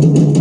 [0.00, 0.37] Nous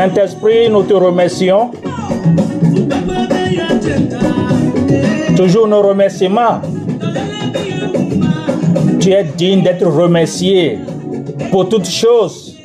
[0.00, 1.72] Saint-Esprit, nous te remercions.
[5.36, 6.62] Toujours nos remerciements.
[8.98, 10.78] Tu es digne d'être remercié
[11.50, 12.56] pour toutes choses.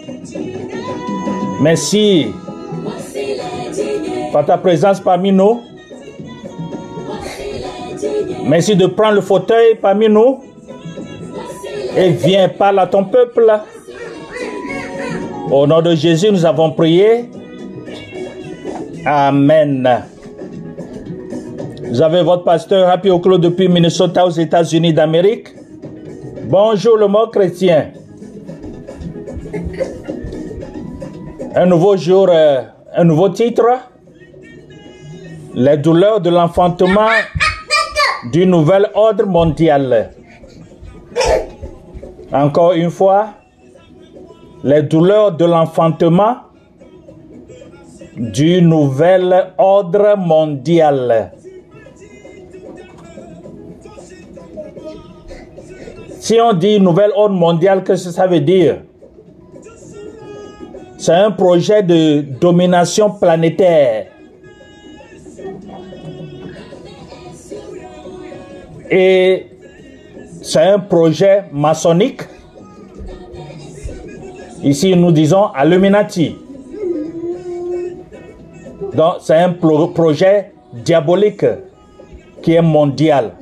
[1.60, 2.28] Merci
[4.32, 5.60] par ta présence parmi nous.
[8.46, 10.40] Merci de prendre le fauteuil parmi nous.
[11.98, 13.60] Et viens, parle à ton peuple.
[15.52, 17.30] Au nom de Jésus, nous avons prié.
[19.06, 20.04] Amen.
[21.88, 25.50] Vous avez votre pasteur Happy Oclo depuis Minnesota aux États-Unis d'Amérique.
[26.46, 27.92] Bonjour le mot chrétien.
[31.56, 32.64] Un nouveau jour, euh,
[32.96, 33.66] un nouveau titre.
[35.54, 37.08] Les douleurs de l'enfantement
[38.32, 40.10] du nouvel ordre mondial.
[42.34, 43.30] Encore une fois,
[44.66, 46.38] les douleurs de l'enfantement
[48.18, 51.32] du nouvel ordre mondial.
[56.20, 58.82] Si on dit nouvel ordre mondial, qu'est-ce que ça veut dire?
[60.98, 64.08] C'est un projet de domination planétaire.
[68.90, 69.46] Et
[70.42, 72.22] c'est un projet maçonnique.
[74.66, 76.36] Ici, nous disons Illuminati.
[78.96, 81.46] Donc, c'est un pro- projet diabolique
[82.42, 83.34] qui est mondial.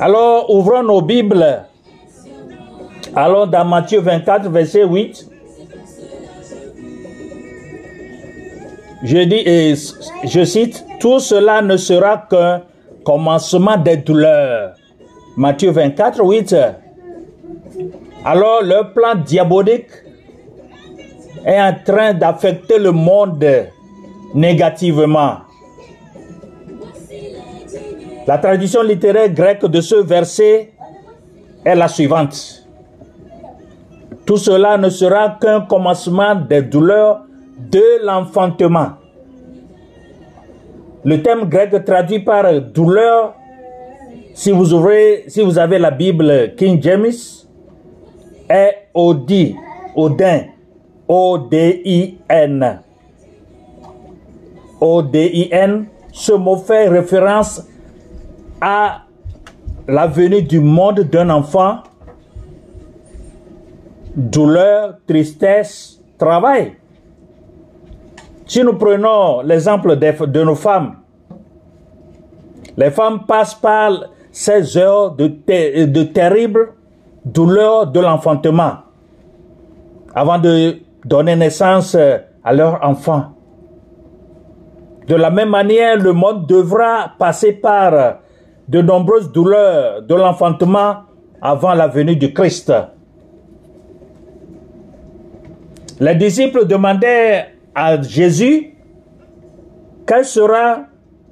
[0.00, 1.64] Alors, ouvrons nos Bibles.
[3.14, 5.28] Allons dans Matthieu 24, verset 8.
[9.02, 9.74] Je dis, et
[10.24, 12.62] je cite, tout cela ne sera qu'un
[13.04, 14.72] commencement des douleurs.
[15.36, 16.56] Matthieu 24, 8.
[18.28, 19.86] Alors, le plan diabolique
[21.44, 23.46] est en train d'affecter le monde
[24.34, 25.36] négativement.
[28.26, 30.72] La tradition littéraire grecque de ce verset
[31.64, 32.66] est la suivante.
[34.26, 37.20] Tout cela ne sera qu'un commencement des douleurs
[37.56, 38.94] de l'enfantement.
[41.04, 43.34] Le thème grec traduit par douleur,
[44.34, 47.12] si vous ouvrez, si vous avez la Bible King James,
[48.48, 49.56] est Odi,
[49.94, 50.44] Odin,
[51.08, 52.80] O-D-I-N.
[54.80, 57.66] O-D-I-N, ce mot fait référence
[58.60, 59.02] à
[59.88, 61.78] la venue du monde d'un enfant,
[64.14, 66.76] douleur, tristesse, travail.
[68.46, 70.96] Si nous prenons l'exemple de nos femmes,
[72.76, 73.92] les femmes passent par
[74.30, 76.74] ces heures de, de terribles
[77.26, 78.76] douleurs de l'enfantement
[80.14, 83.32] avant de donner naissance euh, à leur enfant.
[85.08, 88.12] De la même manière, le monde devra passer par euh,
[88.68, 91.02] de nombreuses douleurs de l'enfantement
[91.42, 92.72] avant la venue du Christ.
[96.00, 98.72] Les disciples demandaient à Jésus
[100.06, 100.86] quel sera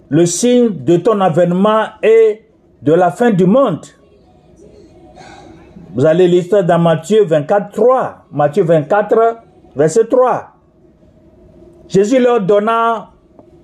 [0.08, 2.42] le signe de ton avènement et
[2.82, 3.86] de la fin du monde?
[5.94, 8.14] Vous allez lire dans Matthieu 24, 3.
[8.32, 9.38] Matthieu 24,
[9.76, 10.48] verset 3.
[11.86, 13.10] Jésus leur donna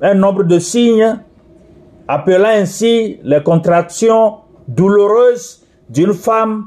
[0.00, 1.18] un nombre de signes,
[2.08, 4.36] appelant ainsi les contractions
[4.66, 6.66] douloureuses d'une femme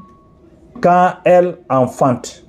[0.80, 2.44] quand elle enfante.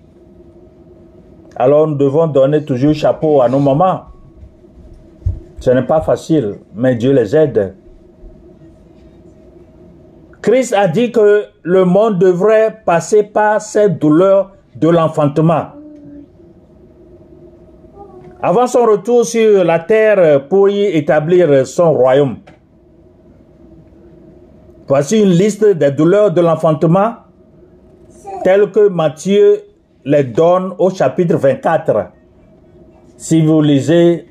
[1.55, 4.01] Alors nous devons donner toujours chapeau à nos mamans.
[5.59, 7.75] Ce n'est pas facile, mais Dieu les aide.
[10.45, 15.69] Christ a dit que le monde devrait passer par cette douleur de l'enfantement.
[18.43, 22.37] Avant son retour sur la terre pour y établir son royaume.
[24.87, 27.15] Voici une liste des douleurs de l'enfantement
[28.43, 29.63] telles que Matthieu
[30.03, 32.11] les donne au chapitre 24.
[33.17, 34.27] Si vous lisez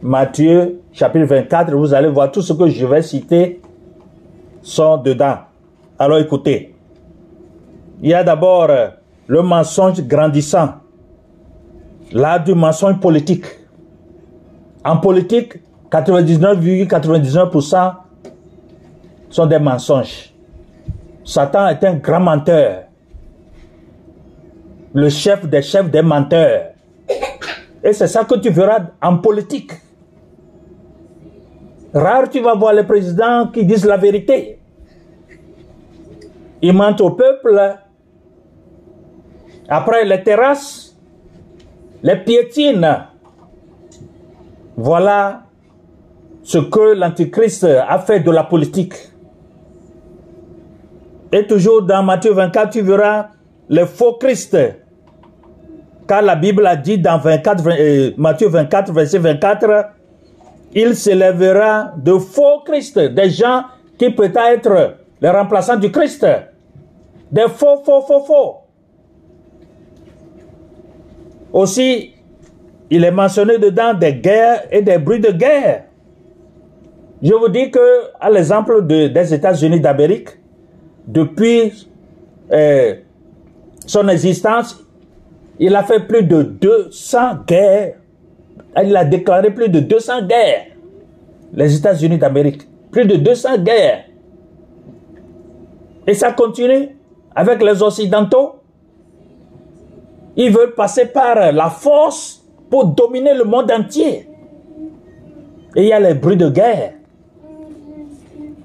[0.00, 3.60] Matthieu chapitre 24, vous allez voir tout ce que je vais citer
[4.62, 5.38] sont dedans.
[5.98, 6.74] Alors écoutez.
[8.02, 8.88] Il y a d'abord euh,
[9.26, 10.76] le mensonge grandissant.
[12.12, 13.44] Là du mensonge politique.
[14.84, 15.58] En politique,
[15.90, 17.94] 99,99%
[19.28, 20.32] sont des mensonges.
[21.24, 22.84] Satan est un grand menteur.
[24.94, 26.72] Le chef des chefs des menteurs.
[27.82, 29.72] Et c'est ça que tu verras en politique.
[31.92, 34.58] Rare tu vas voir les présidents qui disent la vérité.
[36.62, 37.76] Ils mentent au peuple.
[39.68, 40.96] Après les terrasses,
[42.02, 43.06] les piétines.
[44.76, 45.42] Voilà
[46.42, 48.94] ce que l'Antichrist a fait de la politique.
[51.32, 53.28] Et toujours dans Matthieu 24, tu verras
[53.68, 54.56] les faux Christ.
[56.08, 59.92] Car la Bible a dit dans 24, euh, Matthieu 24, verset 24,
[60.74, 63.64] il s'élèvera de faux Christ, des gens
[63.98, 66.26] qui peuvent être les remplaçants du Christ.
[67.30, 68.56] Des faux, faux, faux, faux.
[71.52, 72.12] Aussi,
[72.90, 75.84] il est mentionné dedans des guerres et des bruits de guerre.
[77.22, 80.28] Je vous dis que, à l'exemple de- des États-Unis d'Amérique,
[81.06, 81.88] depuis
[82.52, 82.94] euh,
[83.86, 84.82] son existence,
[85.58, 87.94] il a fait plus de 200 guerres.
[88.76, 90.66] Il a déclaré plus de 200 guerres.
[91.52, 92.62] Les États-Unis d'Amérique.
[92.90, 94.04] Plus de 200 guerres.
[96.06, 96.96] Et ça continue
[97.34, 98.56] avec les Occidentaux.
[100.36, 104.28] Ils veulent passer par la force pour dominer le monde entier.
[105.76, 106.94] Et il y a les bruits de guerre.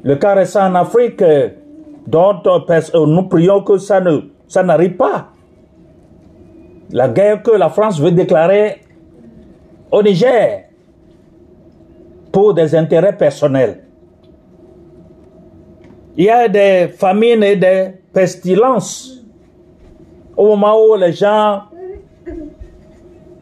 [0.03, 1.49] Le cas récent en Afrique, euh,
[2.05, 5.29] dont euh, nous prions que ça ne ça n'arrive pas.
[6.91, 8.81] La guerre que la France veut déclarer
[9.91, 10.65] au Niger
[12.31, 13.83] pour des intérêts personnels.
[16.17, 19.15] Il y a des famines et des pestilences
[20.37, 21.63] au moment où les gens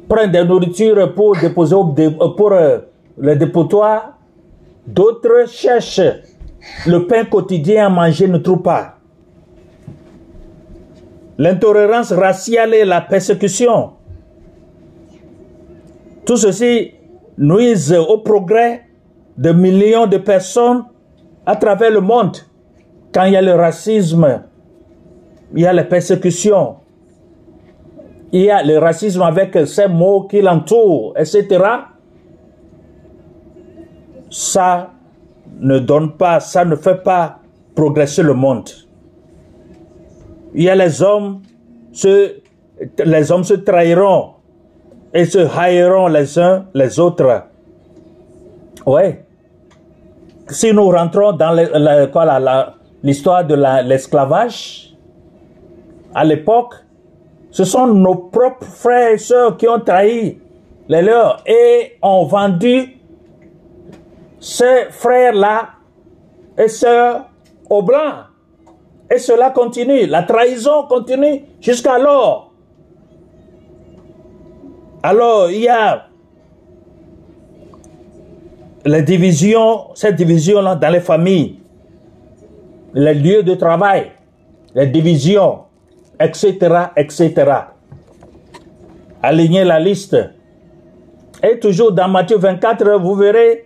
[0.08, 2.80] prennent des nourritures pour déposer euh, pour euh,
[3.18, 4.18] le dépotoir,
[4.86, 6.02] d'autres cherchent
[6.88, 8.96] le pain quotidien à manger, ne trouvent pas.
[11.38, 13.93] L'intolérance raciale et la persécution.
[16.26, 16.92] Tout ceci
[17.38, 18.84] nuise au progrès
[19.38, 20.86] de millions de personnes
[21.46, 22.38] à travers le monde.
[23.14, 24.44] Quand il y a le racisme,
[25.54, 26.78] il y a les persécutions,
[28.32, 31.64] il y a le racisme avec ces mots qui l'entourent, etc.
[34.32, 34.92] Ça
[35.60, 37.40] ne donne pas, ça ne fait pas
[37.76, 38.70] progresser le monde.
[40.56, 41.42] Il y a les hommes,
[43.06, 44.34] les hommes se trahiront
[45.14, 47.44] et se haïront les uns les autres.
[48.86, 49.24] Ouais.
[50.48, 51.52] Si nous rentrons dans
[53.04, 54.94] l'histoire de la- l'esclavage,
[56.14, 56.76] à l'époque,
[57.52, 60.40] ce sont nos propres frères et sœurs qui ont trahi
[60.90, 62.98] les leurs et ont vendu
[64.40, 65.70] ces frères-là
[66.58, 67.26] et sœurs
[67.70, 68.26] au blanc.
[69.10, 70.06] Et cela continue.
[70.08, 72.53] La trahison continue jusqu'alors.
[75.06, 76.06] Alors, il y a
[78.86, 81.60] les divisions, cette division-là dans les familles,
[82.94, 84.12] les lieux de travail,
[84.74, 85.60] les divisions,
[86.18, 86.58] etc.,
[86.96, 87.52] etc.
[89.22, 90.16] Alignez la liste.
[91.44, 93.66] Et toujours dans Matthieu 24, vous verrez,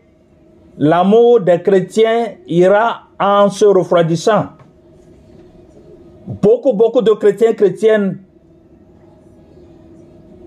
[0.80, 4.48] l'amour des chrétiens ira en se refroidissant.
[6.26, 8.24] Beaucoup, beaucoup de chrétiens chrétiennes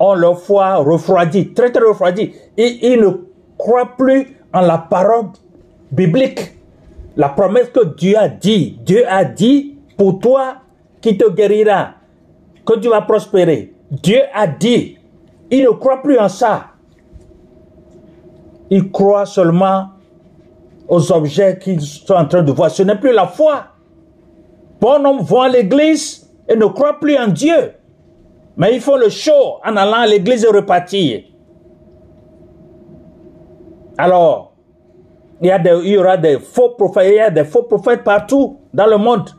[0.00, 2.32] ont leur foi refroidie, très très refroidie.
[2.56, 3.10] Et ils ne
[3.58, 5.26] croient plus en la parole
[5.92, 6.56] biblique.
[7.16, 8.78] La promesse que Dieu a dit.
[8.82, 10.54] Dieu a dit pour toi
[11.02, 11.94] qui te guérira,
[12.64, 13.74] que tu vas prospérer.
[13.90, 14.96] Dieu a dit.
[15.50, 16.66] Ils ne croient plus en ça.
[18.70, 19.88] Ils croient seulement
[20.88, 22.70] aux objets qu'ils sont en train de voir.
[22.70, 23.64] Ce n'est plus la foi.
[24.80, 27.72] Bon homme vont à l'église et ne croient plus en Dieu.
[28.56, 31.22] Mais ils font le show en allant à l'église et repartir.
[33.96, 34.54] Alors,
[35.40, 38.04] il y, a il y aura des faux prophètes, il y a des faux prophètes
[38.04, 39.30] partout dans le monde.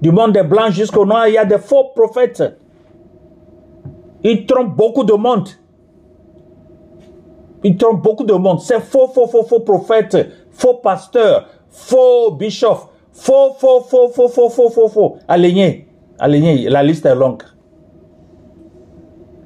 [0.00, 2.42] Du monde des blancs jusqu'au noir, il y a des faux prophètes.
[4.24, 5.48] Ils trompent beaucoup de monde.
[7.64, 8.60] Ils trompent beaucoup de monde.
[8.60, 10.16] C'est faux, faux, faux, faux prophètes,
[10.50, 15.16] faux pasteurs, faux bishops, faux, faux, faux, faux, faux, faux, faux, faux.
[15.28, 15.86] Alignez,
[16.18, 17.42] alignez, la liste est longue.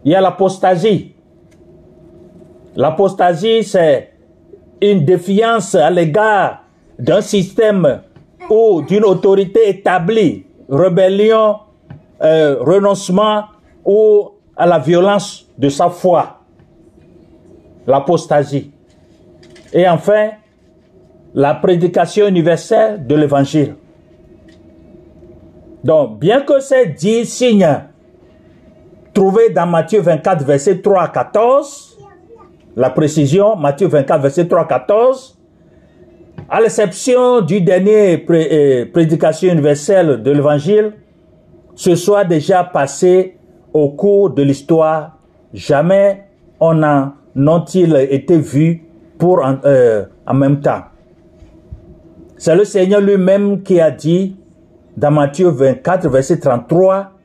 [0.06, 1.12] Il y a l'apostasie.
[2.76, 4.12] L'apostasie, c'est
[4.80, 6.62] une défiance à l'égard
[6.96, 8.02] d'un système
[8.48, 11.56] ou d'une autorité établie, rébellion,
[12.22, 13.46] euh, renoncement
[13.84, 16.38] ou à la violence de sa foi.
[17.84, 18.70] L'apostasie.
[19.72, 20.30] Et enfin,
[21.34, 23.74] la prédication universelle de l'évangile.
[25.82, 27.80] Donc, bien que ces dix signes
[29.16, 31.98] trouvés dans Matthieu 24, verset 3 à 14,
[32.76, 35.38] la précision, Matthieu 24, verset 3 à 14,
[36.50, 40.92] à l'exception du dernier euh, prédication universelle de l'évangile,
[41.74, 43.38] ce soit déjà passé
[43.72, 45.16] au cours de l'histoire.
[45.54, 46.24] Jamais
[46.60, 48.84] on en ont-ils été vus
[49.18, 50.82] pour en, euh, en même temps.
[52.36, 54.36] C'est le Seigneur lui-même qui a dit
[54.94, 57.15] dans Matthieu 24, verset 33,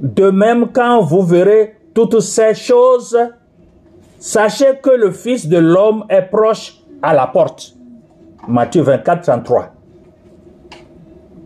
[0.00, 3.16] De même quand vous verrez toutes ces choses,
[4.18, 7.76] sachez que le Fils de l'homme est proche à la porte.
[8.48, 9.72] Matthieu 24, 33.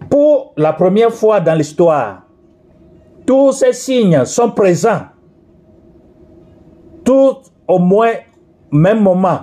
[0.09, 2.23] Pour la première fois dans l'histoire,
[3.27, 5.03] tous ces signes sont présents.
[7.05, 8.13] Tous au moins
[8.71, 9.41] même moment.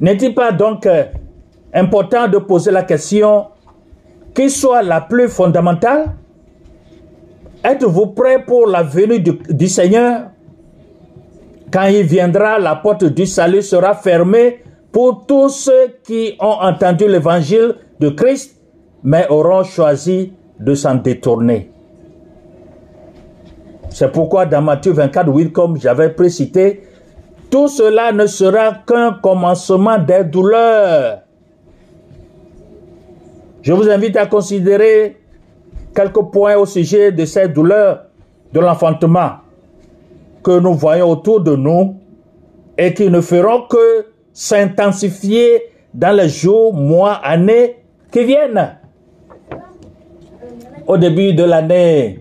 [0.00, 1.04] N'est-il pas donc euh,
[1.72, 3.48] important de poser la question
[4.34, 6.14] qui soit la plus fondamentale?
[7.62, 10.30] Êtes-vous prêt pour la venue du, Seigneur?
[11.70, 17.06] Quand il viendra, la porte du salut sera fermée pour tous ceux qui ont entendu
[17.06, 18.60] l'évangile de Christ,
[19.04, 21.70] mais auront choisi de s'en détourner.
[23.90, 26.82] C'est pourquoi dans Matthieu 24, 8, comme j'avais précité,
[27.50, 31.20] tout cela ne sera qu'un commencement des douleurs.
[33.62, 35.19] Je vous invite à considérer
[35.94, 38.04] quelques points au sujet de ces douleurs
[38.52, 39.32] de l'enfantement
[40.42, 41.96] que nous voyons autour de nous
[42.78, 47.76] et qui ne feront que s'intensifier dans les jours, mois, années
[48.10, 48.76] qui viennent.
[50.86, 52.20] Au début de l'année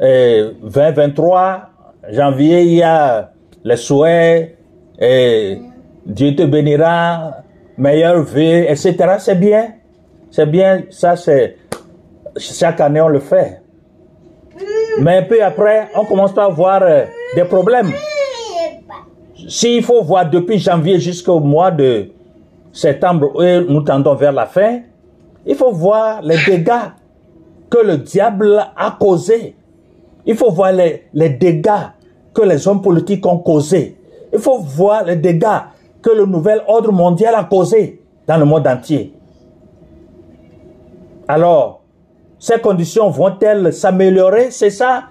[0.00, 1.70] euh, 2023,
[2.10, 3.30] janvier, il y a
[3.64, 4.56] les souhaits,
[4.98, 5.58] et
[6.06, 7.36] Dieu te bénira,
[7.76, 8.96] meilleure vie, etc.
[9.18, 9.74] C'est bien.
[10.30, 11.56] C'est bien, ça c'est...
[12.36, 13.62] Chaque année on le fait.
[15.00, 17.04] Mais peu après, on commence à voir euh,
[17.36, 17.92] des problèmes.
[19.48, 22.08] S'il faut voir depuis janvier jusqu'au mois de
[22.72, 24.80] septembre, et nous tendons vers la fin,
[25.46, 26.90] il faut voir les dégâts
[27.70, 29.54] que le diable a causés.
[30.26, 31.70] Il faut voir les, les dégâts
[32.34, 33.96] que les hommes politiques ont causés.
[34.32, 35.62] Il faut voir les dégâts
[36.02, 39.14] que le nouvel ordre mondial a causés dans le monde entier.
[41.26, 41.77] Alors,
[42.38, 44.50] ces conditions vont-elles s'améliorer?
[44.50, 45.04] C'est ça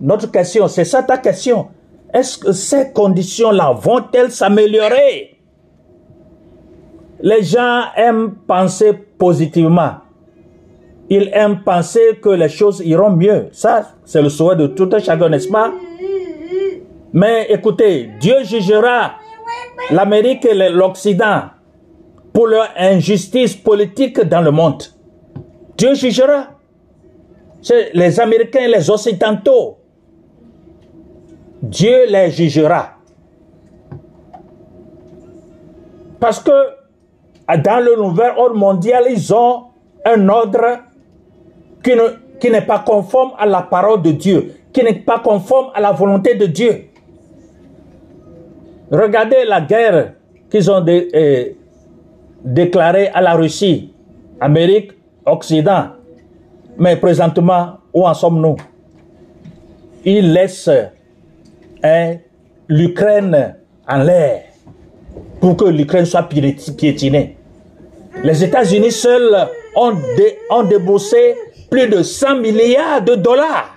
[0.00, 1.68] notre question, c'est ça ta question.
[2.12, 5.38] Est-ce que ces conditions-là vont-elles s'améliorer?
[7.20, 9.92] Les gens aiment penser positivement.
[11.08, 13.48] Ils aiment penser que les choses iront mieux.
[13.52, 15.72] Ça, c'est le souhait de tout un chacun, n'est-ce pas?
[17.12, 19.12] Mais écoutez, Dieu jugera
[19.90, 21.42] l'Amérique et l'Occident
[22.32, 24.82] pour leur injustice politique dans le monde.
[25.82, 26.46] Dieu jugera.
[27.92, 29.78] Les Américains les Occidentaux.
[31.60, 32.90] Dieu les jugera.
[36.20, 36.52] Parce que
[37.64, 39.64] dans le nouvel ordre mondial, ils ont
[40.04, 40.78] un ordre
[41.82, 45.70] qui ne- qui n'est pas conforme à la parole de Dieu, qui n'est pas conforme
[45.74, 46.84] à la volonté de Dieu.
[48.90, 50.12] Regardez la guerre
[50.48, 51.44] qu'ils ont euh,
[52.44, 53.92] déclarée à la Russie,
[54.40, 54.92] Amérique,
[55.26, 55.88] Occident.
[56.78, 58.56] Mais présentement, où en sommes-nous?
[60.04, 60.70] Ils laissent
[61.82, 62.16] hein,
[62.68, 63.56] l'Ukraine
[63.88, 64.44] en l'air
[65.40, 67.36] pour que l'Ukraine soit piéti- piétinée.
[68.24, 71.34] Les États-Unis seuls ont, dé- ont déboursé
[71.70, 73.76] plus de 100 milliards de dollars.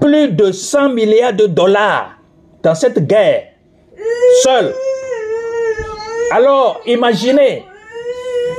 [0.00, 2.16] Plus de 100 milliards de dollars
[2.62, 3.44] dans cette guerre.
[4.42, 4.72] Seuls.
[6.32, 7.64] Alors, imaginez,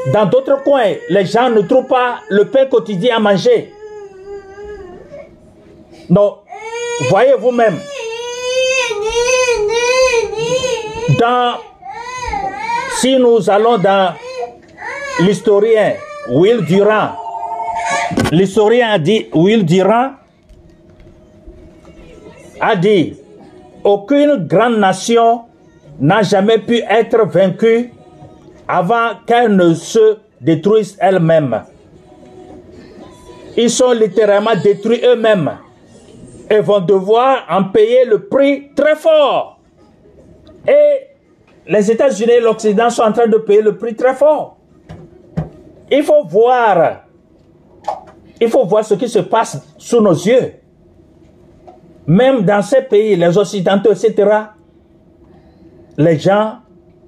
[0.08, 3.74] dans d'autres coins, les gens ne trouvent pas le pain quotidien à manger.
[6.10, 6.40] Non,
[7.10, 7.80] voyez vous-même,
[11.20, 11.54] dans,
[13.00, 14.14] si nous allons dans
[15.20, 15.94] l'historien
[16.30, 17.12] Will Durant,
[18.32, 20.12] l'historien a dit, Will Durant
[22.60, 23.16] a dit,
[23.84, 25.42] aucune grande nation
[26.00, 27.92] n'a jamais pu être vaincue
[28.72, 31.64] avant qu'elle ne se détruise elle-même.
[33.58, 35.58] Ils sont littéralement détruits eux-mêmes
[36.50, 39.60] et vont devoir en payer le prix très fort.
[40.66, 41.08] Et
[41.68, 44.56] les États-Unis et l'Occident sont en train de payer le prix très fort.
[45.92, 47.02] Il faut voir,
[48.40, 50.54] il faut voir ce qui se passe sous nos yeux.
[52.08, 54.30] Même dans ces pays, les Occidentaux, etc.,
[55.98, 56.60] les gens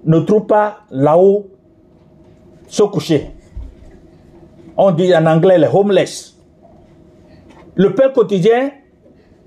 [0.03, 1.47] ne trouvent pas là-haut
[2.73, 3.29] se coucher.
[4.75, 6.35] On dit en anglais les homeless.
[7.75, 8.71] Le pain quotidien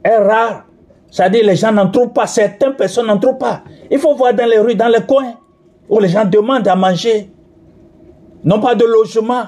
[0.05, 0.67] est rare.
[1.11, 3.65] C'est-à-dire les gens n'en trouvent pas, certaines personnes n'en trouvent pas.
[3.91, 5.35] Il faut voir dans les rues, dans les coins,
[5.89, 7.33] où les gens demandent à manger.
[8.45, 9.45] Non pas de logement.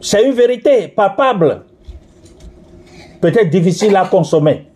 [0.00, 1.64] C'est une vérité palpable.
[3.20, 4.68] Peut-être difficile à consommer.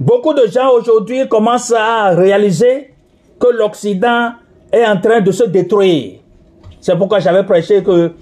[0.00, 2.91] Beaucoup de gens aujourd'hui commencent à réaliser
[3.42, 4.34] que l'Occident
[4.70, 6.20] est en train de se détruire.
[6.80, 8.12] C'est pourquoi j'avais prêché que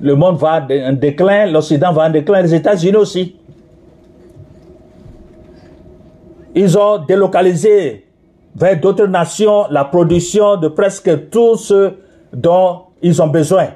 [0.00, 3.36] le monde va en déclin, l'Occident va en déclin, les États-Unis aussi.
[6.54, 8.06] Ils ont délocalisé
[8.56, 11.92] vers d'autres nations la production de presque tout ce
[12.32, 13.68] dont ils ont besoin.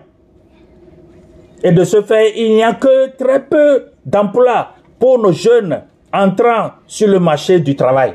[1.62, 5.82] Et de ce fait, il n'y a que très peu d'emplois pour nos jeunes
[6.14, 8.14] entrant sur le marché du travail.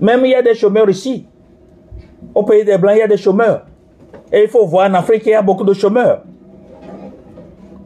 [0.00, 1.26] Même il y a des chômeurs ici.
[2.34, 3.66] Au pays des Blancs, il y a des chômeurs.
[4.32, 6.22] Et il faut voir en Afrique, il y a beaucoup de chômeurs.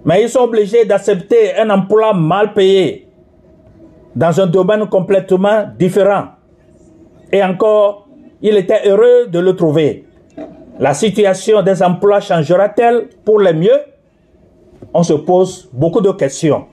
[0.05, 3.09] Mais ils sont obligés d'accepter un emploi mal payé
[4.17, 6.29] dans un domaine complètement différent.
[7.31, 8.09] Et encore,
[8.43, 10.07] il était heureux de le trouver.
[10.79, 13.79] La situation des emplois changera-t-elle pour le mieux?
[14.95, 16.65] On se pose beaucoup de questions.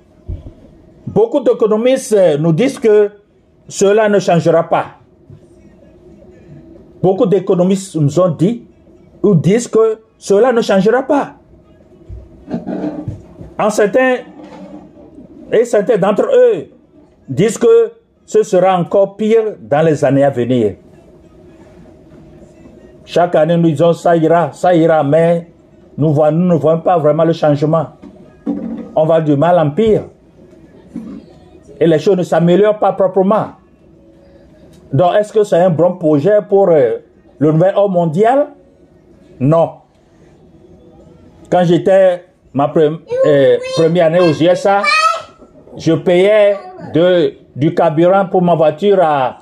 [1.06, 3.12] Beaucoup d'économistes nous disent que
[3.68, 4.97] cela ne changera pas.
[7.02, 8.64] Beaucoup d'économistes nous ont dit
[9.24, 11.36] ou disent que cela ne changera pas.
[13.60, 14.18] En certains,
[15.52, 16.68] et certains d'entre eux
[17.28, 17.92] disent que
[18.26, 20.76] ce sera encore pire dans les années à venir.
[23.06, 25.48] Chaque année, nous disons ça ira, ça ira, mais
[25.98, 27.88] nous, nous ne voyons pas vraiment le changement.
[28.96, 30.04] On va du mal en pire.
[31.80, 33.57] Et les choses ne s'améliorent pas proprement.
[34.94, 36.98] Donc, est-ce que c'est un bon projet pour euh,
[37.40, 38.48] le nouvel ordre mondial?
[39.40, 39.72] Non.
[41.50, 44.84] Quand j'étais ma euh, première année aux USA,
[45.76, 46.56] je payais
[46.94, 49.38] de, du carburant pour ma voiture à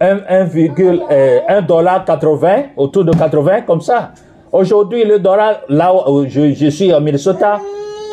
[0.00, 4.12] 1,1 dollar 80, autour de 80, comme ça.
[4.52, 7.58] Aujourd'hui, le dollar, là où je, suis au Minnesota,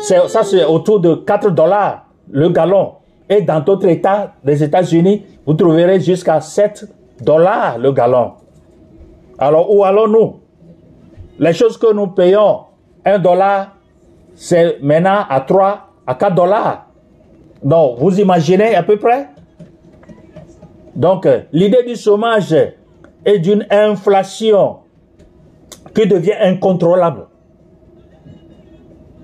[0.02, 2.92] ça c'est autour de 4 dollars le gallon.
[3.28, 6.86] Et dans d'autres États des États-Unis, vous trouverez jusqu'à 7
[7.22, 8.32] dollars le gallon.
[9.38, 10.40] Alors, où allons-nous?
[11.38, 12.60] Les choses que nous payons
[13.04, 13.76] 1 dollar,
[14.34, 16.86] c'est maintenant à 3 à 4 dollars.
[17.62, 19.28] Donc, vous imaginez à peu près?
[20.94, 22.54] Donc, euh, l'idée du chômage
[23.24, 24.78] et d'une inflation
[25.94, 27.26] qui devient incontrôlable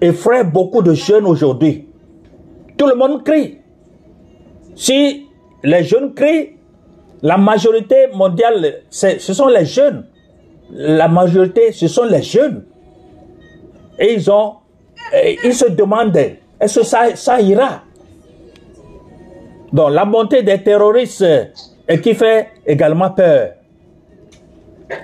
[0.00, 1.88] effraie beaucoup de jeunes aujourd'hui.
[2.76, 3.58] Tout le monde crie.
[4.74, 5.21] Si
[5.62, 6.50] les jeunes crient.
[7.22, 10.06] La majorité mondiale, ce sont les jeunes.
[10.70, 12.64] La majorité, ce sont les jeunes.
[13.98, 14.54] Et ils ont,
[15.14, 16.16] et ils se demandent,
[16.60, 17.82] est-ce que ça, ira?
[19.72, 23.52] Donc, la montée des terroristes euh, qui fait également peur.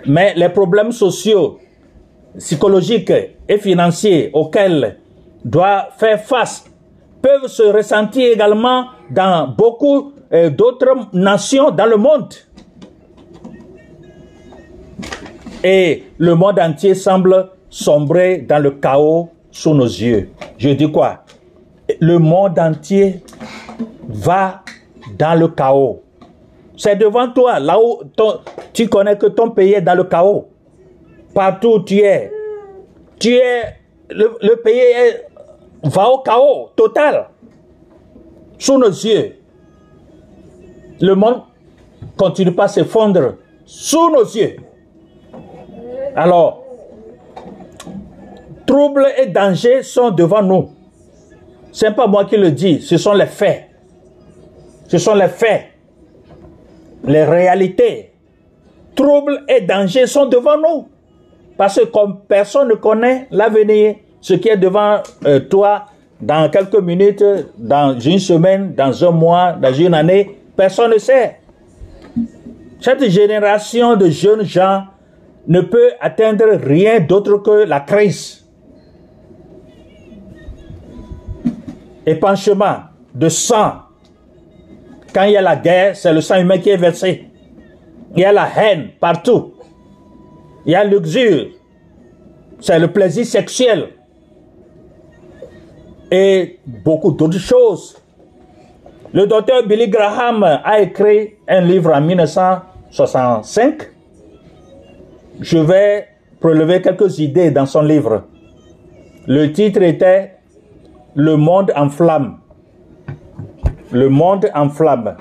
[0.07, 1.59] Mais les problèmes sociaux,
[2.37, 3.12] psychologiques
[3.49, 4.99] et financiers auxquels
[5.44, 6.64] doit faire face
[7.23, 12.35] peuvent se ressentir également dans beaucoup d'autres nations dans le monde.
[15.64, 20.31] Et le monde entier semble sombrer dans le chaos sous nos yeux.
[20.57, 21.25] Je dis quoi?
[22.01, 23.23] Le monde entier
[24.09, 24.62] va
[25.19, 26.03] dans le chaos.
[26.77, 28.38] C'est devant toi, là où ton-
[28.73, 30.49] tu connais que ton pays est dans le chaos.
[31.35, 32.31] Partout où tu es,
[33.19, 33.62] tu es,
[34.11, 34.81] le, pays
[35.83, 37.27] va au chaos total.
[38.59, 39.38] Sous nos yeux.
[41.00, 41.42] Le monde
[42.16, 43.30] continue pas à s'effondrer
[43.64, 44.56] sous nos yeux.
[46.16, 46.64] Alors,
[48.66, 50.70] troubles et dangers sont devant nous.
[51.72, 53.66] C'est pas moi qui le dis, ce sont les faits.
[54.88, 55.66] Ce sont les faits,
[57.04, 58.12] les réalités.
[58.96, 60.88] Troubles et dangers sont devant nous.
[61.56, 65.87] Parce que comme personne ne connaît l'avenir, ce qui est devant euh, toi
[66.20, 67.24] dans quelques minutes,
[67.56, 71.38] dans une semaine, dans un mois, dans une année, personne ne sait.
[72.81, 74.87] Cette génération de jeunes gens
[75.47, 78.44] ne peut atteindre rien d'autre que la crise.
[82.05, 82.79] Épanchement
[83.14, 83.83] de sang.
[85.14, 87.31] Quand il y a la guerre, c'est le sang humain qui est versé.
[88.16, 89.55] Il y a la haine partout.
[90.66, 91.51] Il y a l'uxure.
[92.61, 93.90] C'est le plaisir sexuel.
[96.11, 97.97] Et beaucoup d'autres choses.
[99.14, 103.83] Le docteur Billy Graham a écrit un livre en 1965.
[105.40, 106.09] Je vais
[106.40, 108.25] prélever quelques idées dans son livre.
[109.27, 110.35] Le titre était
[111.14, 112.40] Le monde en flamme.
[113.92, 115.16] Le monde en flamme.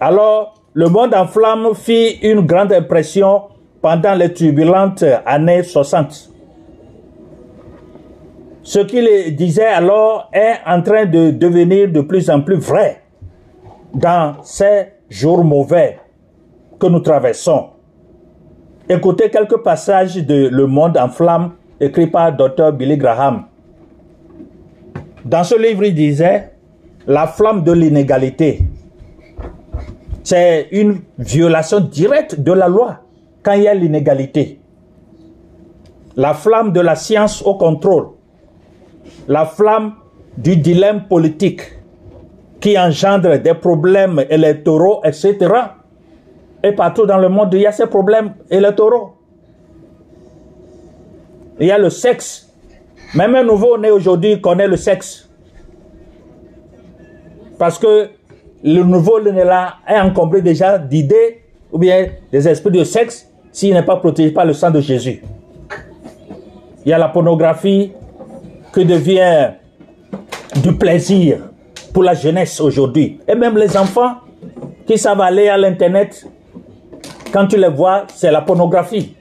[0.00, 3.42] Alors, le monde en flamme fit une grande impression
[3.82, 6.30] pendant les turbulentes années 60.
[8.66, 13.00] Ce qu'il disait alors est en train de devenir de plus en plus vrai
[13.94, 16.00] dans ces jours mauvais
[16.80, 17.68] que nous traversons.
[18.88, 22.72] Écoutez quelques passages de Le Monde en flamme écrit par Dr.
[22.72, 23.44] Billy Graham.
[25.24, 26.50] Dans ce livre, il disait
[27.06, 28.64] La flamme de l'inégalité.
[30.24, 32.96] C'est une violation directe de la loi
[33.44, 34.58] quand il y a l'inégalité.
[36.16, 38.15] La flamme de la science au contrôle.
[39.28, 39.94] La flamme
[40.36, 41.62] du dilemme politique
[42.60, 45.36] qui engendre des problèmes électoraux, etc.
[46.62, 49.14] Et partout dans le monde, il y a ces problèmes électoraux.
[51.60, 52.52] Il y a le sexe.
[53.14, 55.28] Même un nouveau-né aujourd'hui connaît le sexe.
[57.58, 58.08] Parce que
[58.62, 61.42] le nouveau-né là est encombré déjà d'idées
[61.72, 65.22] ou bien des esprits de sexe s'il n'est pas protégé par le sang de Jésus.
[66.84, 67.92] Il y a la pornographie
[68.76, 69.52] qui devient
[70.62, 71.48] du plaisir
[71.94, 73.18] pour la jeunesse aujourd'hui.
[73.26, 74.16] Et même les enfants
[74.86, 76.26] qui savent aller à l'internet,
[77.32, 79.16] quand tu les vois, c'est la pornographie.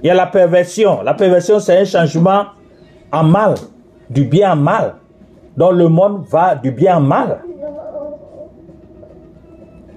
[0.00, 1.02] Il y a la perversion.
[1.02, 2.44] La perversion, c'est un changement
[3.10, 3.56] en mal,
[4.08, 4.94] du bien en mal.
[5.56, 7.40] Donc le monde va du bien en mal.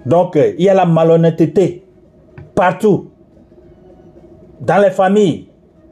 [0.07, 1.85] Donc euh, il y a la malhonnêteté
[2.55, 3.11] partout.
[4.59, 5.49] Dans les familles,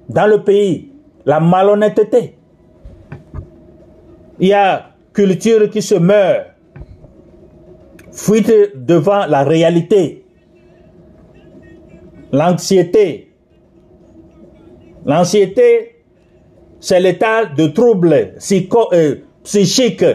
[0.10, 0.92] dans le pays,
[1.28, 2.38] la malhonnêteté.
[4.40, 6.48] Il y a culture qui se meurt,
[8.12, 10.26] fuite devant la réalité,
[12.32, 13.34] l'anxiété.
[15.06, 16.02] L'anxiété,
[16.80, 20.06] c'est l'état de trouble psycho, euh, psychique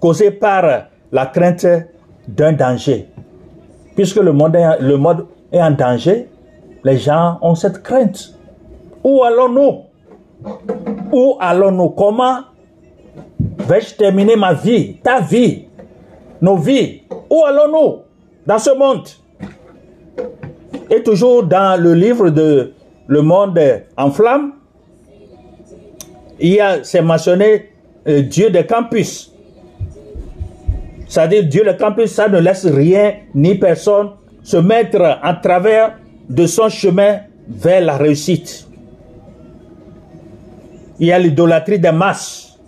[0.00, 1.66] causé par la crainte
[2.28, 3.08] d'un danger.
[3.96, 6.28] Puisque le monde, est, le monde est en danger,
[6.84, 8.38] les gens ont cette crainte.
[9.02, 9.89] Où allons-nous?
[11.12, 11.90] Où allons-nous?
[11.90, 12.40] Comment
[13.58, 15.66] vais-je terminer ma vie, ta vie,
[16.40, 17.02] nos vies?
[17.28, 18.02] Où allons-nous
[18.46, 19.08] dans ce monde?
[20.90, 22.72] Et toujours dans le livre de
[23.06, 23.58] Le monde
[23.96, 24.52] en flamme,
[26.38, 27.70] il y a, c'est mentionné
[28.06, 29.32] euh, Dieu des campus.
[31.08, 34.10] C'est-à-dire Dieu des campus, ça ne laisse rien ni personne
[34.44, 35.98] se mettre en travers
[36.28, 38.69] de son chemin vers la réussite.
[41.00, 42.58] Il y a l'idolâtrie des masses.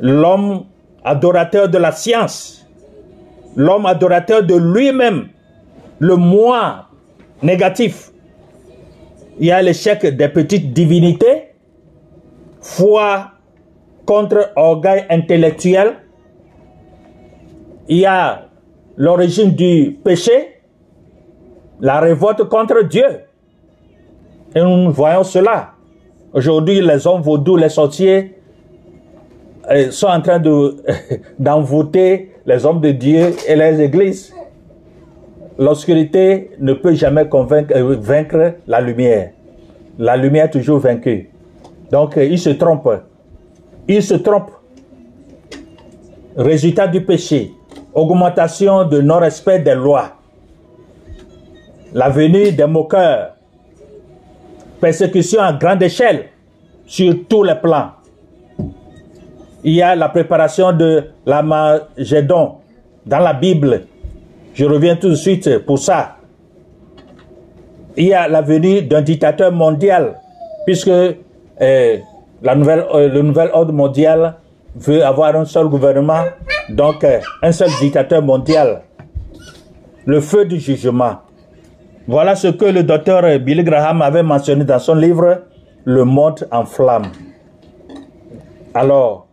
[0.00, 0.64] L'homme
[1.04, 2.66] adorateur de la science,
[3.56, 5.28] l'homme adorateur de lui-même,
[5.98, 6.86] le moi
[7.42, 8.10] négatif.
[9.38, 11.52] Il y a l'échec des petites divinités,
[12.62, 13.32] foi
[14.06, 15.96] contre orgueil intellectuel.
[17.88, 18.46] Il y a
[18.96, 20.62] l'origine du péché,
[21.80, 23.24] la révolte contre Dieu.
[24.54, 25.74] Et nous voyons cela.
[26.32, 28.34] Aujourd'hui, les hommes vaudous, les sorciers,
[29.70, 30.76] euh, sont en train de,
[31.38, 34.34] d'envoûter les hommes de Dieu et les églises.
[35.58, 39.30] L'obscurité ne peut jamais convaincre, euh, vaincre la lumière.
[39.98, 41.30] La lumière est toujours vaincue.
[41.90, 42.88] Donc, euh, il se trompe.
[43.88, 44.50] Il se trompe.
[46.36, 47.52] Résultat du péché.
[47.94, 50.12] Augmentation de non-respect des lois.
[51.94, 53.37] La venue des moqueurs.
[54.80, 56.26] Persécution à grande échelle
[56.86, 57.90] sur tous les plans.
[59.64, 62.54] Il y a la préparation de l'Amagédon
[63.04, 63.86] dans la Bible.
[64.54, 66.16] Je reviens tout de suite pour ça.
[67.96, 70.20] Il y a la venue d'un dictateur mondial,
[70.64, 71.96] puisque euh,
[72.42, 74.36] la nouvelle, euh, le nouvel ordre mondial
[74.76, 76.22] veut avoir un seul gouvernement,
[76.68, 78.82] donc euh, un seul dictateur mondial.
[80.06, 81.16] Le feu du jugement.
[82.08, 85.42] Voilà ce que le docteur Billy Graham avait mentionné dans son livre
[85.84, 87.12] Le monde en flammes.
[88.72, 89.26] Alors,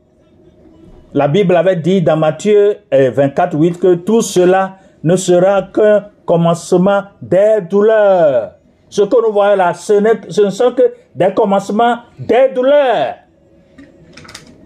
[1.13, 7.03] la Bible avait dit dans Matthieu 24, 8 que tout cela ne sera qu'un commencement
[7.21, 8.55] des douleurs.
[8.89, 10.83] Ce que nous voyons là, ce, ne sont que
[11.15, 13.15] des commencements des douleurs.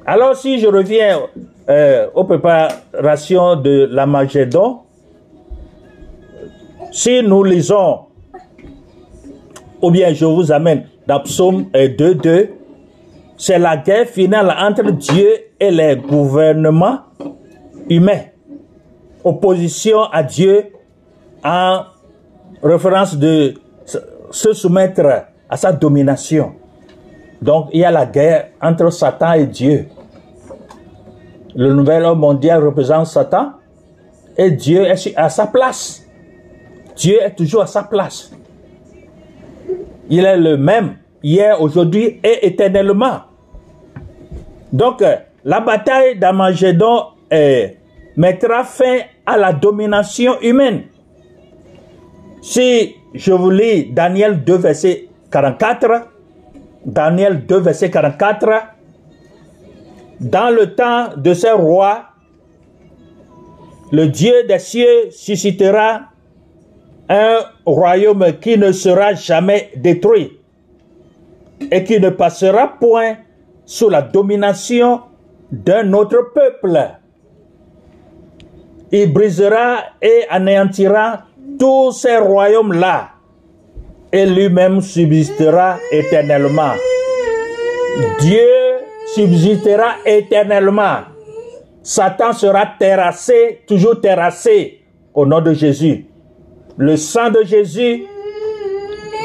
[0.07, 1.19] Alors si je reviens
[1.69, 4.79] euh, aux préparations de l'Amagédon,
[6.91, 7.99] si nous lisons,
[9.81, 12.49] ou bien je vous amène dans Psaume 2, 2,
[13.37, 16.99] c'est la guerre finale entre Dieu et les gouvernements
[17.89, 18.25] humains.
[19.23, 20.67] Opposition à Dieu
[21.43, 21.83] en
[22.61, 23.53] référence de
[24.31, 26.53] se soumettre à sa domination.
[27.41, 29.87] Donc il y a la guerre entre Satan et Dieu.
[31.55, 33.53] Le nouvel homme mondial représente Satan
[34.37, 36.05] et Dieu est à sa place.
[36.99, 38.29] Dieu est toujours à sa place.
[40.09, 43.21] Il est le même hier, aujourd'hui et éternellement.
[44.73, 45.01] Donc,
[45.45, 47.03] la bataille d'Amagédon
[48.17, 50.87] mettra fin à la domination humaine.
[52.41, 56.09] Si je vous lis Daniel 2, verset 44,
[56.85, 58.49] Daniel 2, verset 44,
[60.19, 62.07] dans le temps de ces rois,
[63.93, 66.08] le Dieu des cieux suscitera
[67.09, 70.39] un royaume qui ne sera jamais détruit
[71.71, 73.17] et qui ne passera point
[73.65, 75.01] sous la domination
[75.51, 76.79] d'un autre peuple.
[78.91, 81.25] Il brisera et anéantira
[81.59, 83.09] tous ces royaumes-là
[84.11, 86.73] et lui-même subsistera éternellement.
[88.21, 88.39] Dieu
[89.13, 90.99] subsistera éternellement.
[91.81, 94.81] Satan sera terrassé, toujours terrassé
[95.13, 96.08] au nom de Jésus.
[96.81, 98.05] Le sang de Jésus,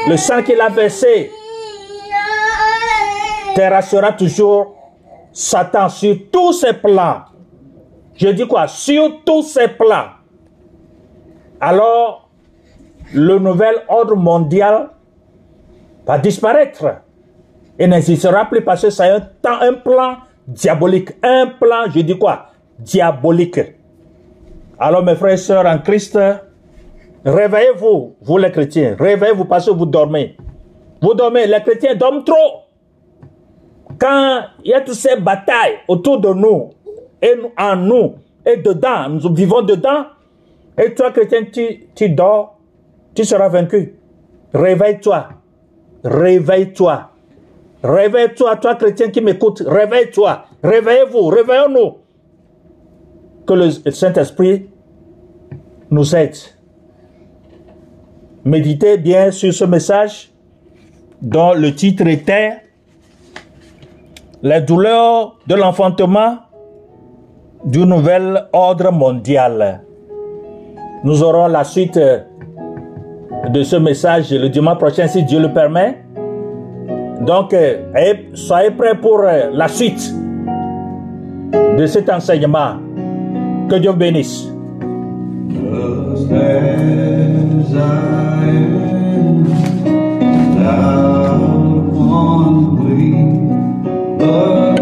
[0.09, 1.31] le sang qu'il a versé,
[3.55, 4.75] terrassera toujours
[5.31, 7.21] Satan sur tous ses plans.
[8.13, 8.67] Je dis quoi?
[8.67, 10.09] Sur tous ses plans.
[11.61, 12.29] Alors,
[13.13, 14.89] le nouvel ordre mondial
[16.05, 16.97] va disparaître
[17.79, 21.11] et n'existera plus parce que c'est un, un plan diabolique.
[21.23, 22.47] Un plan, je dis quoi?
[22.79, 23.61] Diabolique.
[24.77, 26.19] Alors, mes frères et sœurs en Christ,
[27.25, 28.95] réveillez-vous, vous les chrétiens.
[28.99, 30.37] Réveillez-vous parce que vous dormez.
[31.01, 32.63] Vous dormez, les chrétiens dorment trop.
[33.99, 36.71] Quand il y a toutes ces batailles autour de nous,
[37.57, 40.05] en nous, et dedans, nous vivons dedans,
[40.77, 42.59] et toi, chrétien, tu, tu dors,
[43.13, 43.95] tu seras vaincu.
[44.53, 45.29] Réveille-toi.
[46.03, 47.09] Réveille-toi.
[47.83, 49.63] Réveille-toi, toi, chrétien qui m'écoute.
[49.65, 50.45] Réveille-toi.
[50.63, 51.27] Réveillez-vous.
[51.27, 51.97] Réveillons-nous.
[53.45, 54.69] Que le Saint-Esprit
[55.91, 56.35] nous aide.
[58.45, 60.29] Méditez bien sur ce message
[61.19, 62.57] dont le titre était
[64.43, 66.37] Les douleurs de l'enfantement
[67.65, 69.81] du nouvel ordre mondial.
[71.03, 71.99] Nous aurons la suite
[73.49, 76.03] de ce message le dimanche prochain si Dieu le permet.
[77.21, 77.55] Donc,
[78.35, 80.13] soyez prêts pour la suite
[81.79, 82.75] de cet enseignement.
[83.67, 84.54] Que Dieu bénisse.
[94.27, 94.74] Oh.